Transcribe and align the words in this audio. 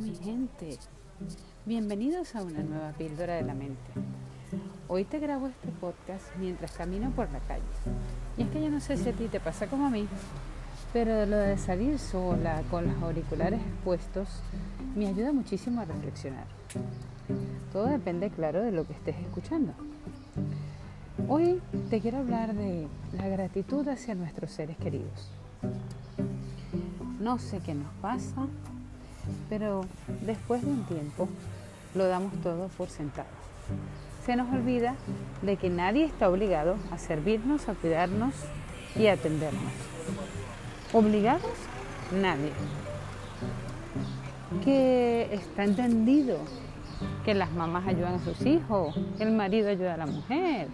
Mi 0.00 0.14
gente, 0.14 0.78
bienvenidos 1.66 2.34
a 2.34 2.42
una 2.42 2.62
nueva 2.62 2.92
píldora 2.92 3.34
de 3.34 3.42
la 3.42 3.52
mente. 3.52 3.76
Hoy 4.88 5.04
te 5.04 5.18
grabo 5.18 5.48
este 5.48 5.68
podcast 5.78 6.24
mientras 6.38 6.72
camino 6.72 7.10
por 7.10 7.30
la 7.30 7.40
calle. 7.40 7.62
Y 8.38 8.44
es 8.44 8.48
que 8.48 8.62
yo 8.62 8.70
no 8.70 8.80
sé 8.80 8.96
si 8.96 9.10
a 9.10 9.12
ti 9.12 9.28
te 9.28 9.40
pasa 9.40 9.66
como 9.66 9.88
a 9.88 9.90
mí, 9.90 10.08
pero 10.94 11.26
lo 11.26 11.36
de 11.36 11.58
salir 11.58 11.98
sola 11.98 12.62
con 12.70 12.86
los 12.86 13.02
auriculares 13.02 13.60
expuestos 13.60 14.40
me 14.96 15.06
ayuda 15.06 15.32
muchísimo 15.32 15.82
a 15.82 15.84
reflexionar. 15.84 16.46
Todo 17.70 17.84
depende, 17.84 18.30
claro, 18.30 18.62
de 18.62 18.72
lo 18.72 18.86
que 18.86 18.94
estés 18.94 19.18
escuchando. 19.18 19.74
Hoy 21.28 21.60
te 21.90 22.00
quiero 22.00 22.18
hablar 22.18 22.54
de 22.54 22.88
la 23.12 23.28
gratitud 23.28 23.86
hacia 23.86 24.14
nuestros 24.14 24.50
seres 24.50 24.78
queridos. 24.78 25.30
No 27.20 27.38
sé 27.38 27.60
qué 27.60 27.74
nos 27.74 27.92
pasa, 28.00 28.46
pero 29.48 29.84
después 30.22 30.62
de 30.62 30.70
un 30.70 30.84
tiempo 30.84 31.28
lo 31.94 32.06
damos 32.06 32.32
todo 32.42 32.68
por 32.76 32.88
sentado. 32.88 33.28
Se 34.24 34.36
nos 34.36 34.52
olvida 34.52 34.94
de 35.42 35.56
que 35.56 35.70
nadie 35.70 36.04
está 36.04 36.28
obligado 36.28 36.76
a 36.90 36.98
servirnos, 36.98 37.68
a 37.68 37.74
cuidarnos 37.74 38.34
y 38.96 39.06
a 39.06 39.14
atendernos. 39.14 39.72
¿Obligados? 40.92 41.52
Nadie. 42.12 42.52
Que 44.64 45.28
está 45.32 45.64
entendido 45.64 46.38
que 47.24 47.34
las 47.34 47.50
mamás 47.52 47.86
ayudan 47.86 48.14
a 48.14 48.18
sus 48.18 48.44
hijos, 48.44 48.94
que 49.16 49.22
el 49.22 49.32
marido 49.32 49.70
ayuda 49.70 49.94
a 49.94 49.96
la 49.96 50.06
mujer, 50.06 50.68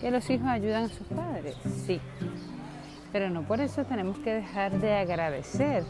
que 0.00 0.10
los 0.10 0.28
hijos 0.30 0.48
ayudan 0.48 0.84
a 0.84 0.88
sus 0.88 1.06
padres, 1.06 1.56
sí. 1.86 2.00
Pero 3.12 3.30
no 3.30 3.42
por 3.42 3.60
eso 3.60 3.84
tenemos 3.84 4.18
que 4.18 4.34
dejar 4.34 4.78
de 4.80 4.94
agradecer 4.94 5.84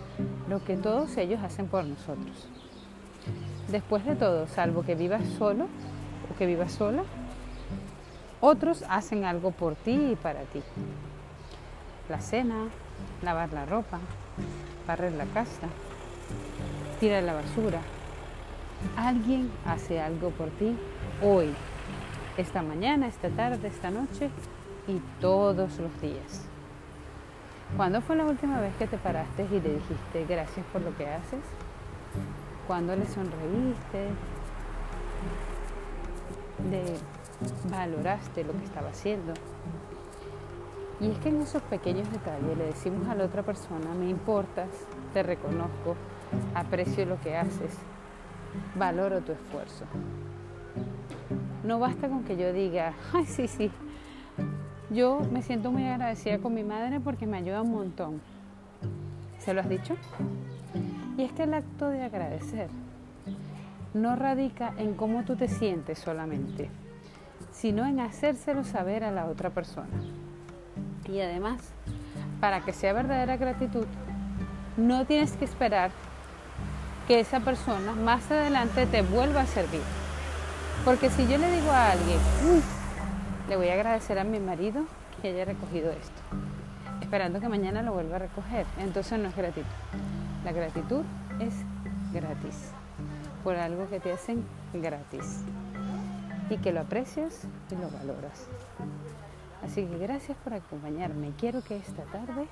lo 0.50 0.62
que 0.64 0.76
todos 0.76 1.16
ellos 1.16 1.40
hacen 1.44 1.68
por 1.68 1.84
nosotros. 1.84 2.48
Después 3.68 4.04
de 4.04 4.16
todo, 4.16 4.48
salvo 4.48 4.82
que 4.82 4.96
vivas 4.96 5.24
solo 5.38 5.68
o 6.28 6.36
que 6.36 6.44
vivas 6.44 6.72
sola, 6.72 7.04
otros 8.40 8.84
hacen 8.88 9.24
algo 9.24 9.52
por 9.52 9.76
ti 9.76 10.10
y 10.12 10.16
para 10.16 10.40
ti. 10.40 10.60
La 12.08 12.20
cena, 12.20 12.68
lavar 13.22 13.52
la 13.52 13.64
ropa, 13.64 14.00
barrer 14.88 15.12
la 15.12 15.26
casa, 15.26 15.68
tirar 16.98 17.22
la 17.22 17.34
basura. 17.34 17.80
Alguien 18.96 19.52
hace 19.64 20.00
algo 20.00 20.30
por 20.30 20.48
ti 20.50 20.76
hoy, 21.22 21.54
esta 22.36 22.60
mañana, 22.60 23.06
esta 23.06 23.28
tarde, 23.28 23.68
esta 23.68 23.90
noche 23.90 24.30
y 24.88 24.98
todos 25.20 25.78
los 25.78 26.00
días. 26.00 26.49
¿Cuándo 27.76 28.00
fue 28.02 28.16
la 28.16 28.24
última 28.24 28.60
vez 28.60 28.74
que 28.76 28.86
te 28.86 28.98
paraste 28.98 29.46
y 29.50 29.60
le 29.60 29.74
dijiste 29.74 30.26
gracias 30.28 30.66
por 30.72 30.82
lo 30.82 30.94
que 30.96 31.06
haces? 31.08 31.40
¿Cuándo 32.66 32.94
le 32.94 33.06
sonreíste? 33.06 34.08
¿Le 36.70 36.84
valoraste 37.70 38.44
lo 38.44 38.52
que 38.52 38.64
estaba 38.64 38.90
haciendo? 38.90 39.32
Y 41.00 41.10
es 41.10 41.18
que 41.20 41.30
en 41.30 41.40
esos 41.40 41.62
pequeños 41.62 42.10
detalles 42.12 42.58
le 42.58 42.66
decimos 42.66 43.08
a 43.08 43.14
la 43.14 43.24
otra 43.24 43.42
persona, 43.42 43.94
me 43.98 44.10
importas, 44.10 44.68
te 45.14 45.22
reconozco, 45.22 45.96
aprecio 46.54 47.06
lo 47.06 47.18
que 47.20 47.36
haces, 47.36 47.78
valoro 48.74 49.20
tu 49.20 49.32
esfuerzo. 49.32 49.86
No 51.64 51.78
basta 51.78 52.08
con 52.08 52.24
que 52.24 52.36
yo 52.36 52.52
diga, 52.52 52.92
ay, 53.14 53.24
sí, 53.24 53.48
sí, 53.48 53.70
yo 54.90 55.20
me 55.32 55.42
siento 55.42 55.70
muy 55.70 55.86
agradecida 55.86 56.38
con 56.38 56.54
mi 56.54 56.64
madre 56.64 57.00
porque 57.00 57.26
me 57.26 57.38
ayuda 57.38 57.62
un 57.62 57.72
montón. 57.72 58.20
¿Se 59.38 59.54
lo 59.54 59.60
has 59.60 59.68
dicho? 59.68 59.96
Y 61.16 61.22
es 61.22 61.32
que 61.32 61.44
el 61.44 61.54
acto 61.54 61.88
de 61.88 62.02
agradecer 62.02 62.68
no 63.94 64.16
radica 64.16 64.72
en 64.78 64.94
cómo 64.94 65.24
tú 65.24 65.36
te 65.36 65.48
sientes 65.48 65.98
solamente, 65.98 66.70
sino 67.52 67.86
en 67.86 68.00
hacérselo 68.00 68.64
saber 68.64 69.04
a 69.04 69.10
la 69.10 69.26
otra 69.26 69.50
persona. 69.50 69.88
Y 71.08 71.20
además, 71.20 71.60
para 72.40 72.60
que 72.60 72.72
sea 72.72 72.92
verdadera 72.92 73.36
gratitud, 73.36 73.86
no 74.76 75.04
tienes 75.06 75.32
que 75.32 75.44
esperar 75.44 75.90
que 77.06 77.20
esa 77.20 77.40
persona 77.40 77.92
más 77.92 78.30
adelante 78.30 78.86
te 78.86 79.02
vuelva 79.02 79.42
a 79.42 79.46
servir. 79.46 79.82
Porque 80.84 81.10
si 81.10 81.26
yo 81.26 81.38
le 81.38 81.50
digo 81.50 81.70
a 81.70 81.92
alguien, 81.92 82.18
le 83.48 83.56
voy 83.56 83.68
a 83.68 83.74
agradecer 83.74 84.18
a 84.18 84.24
mi 84.24 84.38
marido 84.38 84.84
que 85.20 85.28
haya 85.28 85.44
recogido 85.44 85.90
esto, 85.90 86.22
esperando 87.00 87.40
que 87.40 87.48
mañana 87.48 87.82
lo 87.82 87.92
vuelva 87.92 88.16
a 88.16 88.18
recoger. 88.20 88.66
Entonces 88.78 89.18
no 89.18 89.28
es 89.28 89.36
gratitud. 89.36 89.66
La 90.44 90.52
gratitud 90.52 91.04
es 91.40 91.54
gratis, 92.12 92.72
por 93.44 93.56
algo 93.56 93.88
que 93.88 94.00
te 94.00 94.12
hacen 94.12 94.44
gratis 94.72 95.44
y 96.48 96.56
que 96.58 96.72
lo 96.72 96.80
aprecias 96.80 97.42
y 97.70 97.74
lo 97.74 97.90
valoras. 97.90 98.48
Así 99.62 99.84
que 99.84 99.98
gracias 99.98 100.36
por 100.38 100.54
acompañarme. 100.54 101.32
Quiero 101.38 101.62
que 101.62 101.76
esta 101.76 102.02
tarde, 102.04 102.46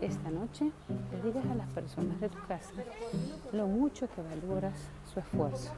esta 0.00 0.30
noche, 0.30 0.70
le 1.12 1.22
digas 1.22 1.44
a 1.46 1.54
las 1.54 1.68
personas 1.68 2.18
de 2.20 2.28
tu 2.28 2.38
casa 2.46 2.72
lo 3.52 3.66
mucho 3.66 4.08
que 4.08 4.22
valoras 4.22 4.74
su 5.12 5.20
esfuerzo. 5.20 5.70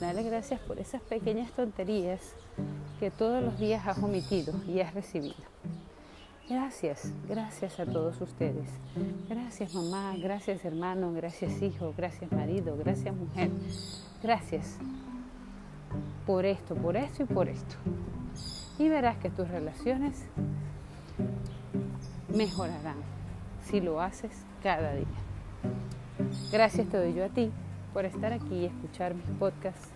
Dale 0.00 0.22
gracias 0.22 0.60
por 0.60 0.78
esas 0.78 1.00
pequeñas 1.02 1.50
tonterías 1.52 2.34
que 3.00 3.10
todos 3.10 3.42
los 3.42 3.58
días 3.58 3.86
has 3.86 3.98
omitido 3.98 4.52
y 4.68 4.80
has 4.80 4.92
recibido. 4.92 5.36
Gracias, 6.48 7.10
gracias 7.26 7.80
a 7.80 7.86
todos 7.86 8.20
ustedes. 8.20 8.68
Gracias 9.30 9.72
mamá, 9.72 10.14
gracias 10.18 10.62
hermano, 10.66 11.14
gracias 11.14 11.62
hijo, 11.62 11.94
gracias 11.96 12.30
marido, 12.30 12.76
gracias 12.76 13.16
mujer. 13.16 13.50
Gracias 14.22 14.76
por 16.26 16.44
esto, 16.44 16.74
por 16.74 16.98
esto 16.98 17.22
y 17.22 17.26
por 17.26 17.48
esto 17.48 17.76
y 18.78 18.88
verás 18.88 19.16
que 19.18 19.30
tus 19.30 19.48
relaciones 19.48 20.24
mejorarán 22.34 22.96
si 23.64 23.80
lo 23.80 24.00
haces 24.00 24.32
cada 24.62 24.94
día. 24.94 25.06
Gracias 26.52 26.88
te 26.88 26.96
doy 26.96 27.14
yo 27.14 27.24
a 27.24 27.28
ti 27.28 27.50
por 27.92 28.04
estar 28.04 28.32
aquí 28.32 28.54
y 28.54 28.64
escuchar 28.66 29.14
mis 29.14 29.26
podcasts 29.38 29.88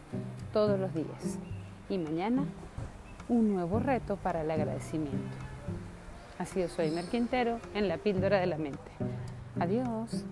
todos 0.53 0.79
los 0.79 0.95
días. 0.95 1.39
Y 1.89 1.99
mañana 1.99 2.45
un 3.29 3.53
nuevo 3.53 3.79
reto 3.79 4.17
para 4.17 4.43
el 4.43 4.51
agradecimiento. 4.51 5.37
Así 6.39 6.61
yo 6.61 6.69
soy 6.69 6.91
Mer 6.91 7.07
Quintero 7.07 7.59
en 7.75 7.89
la 7.89 7.99
píldora 7.99 8.39
de 8.39 8.47
la 8.47 8.59
mente. 8.59 8.91
Adiós. 9.59 10.25